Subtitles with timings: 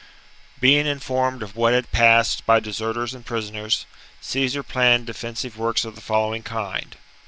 [0.59, 3.85] Being informed of what had passed by deserters and prisoners,
[4.21, 6.97] Caesar planned defensive works of the following kind.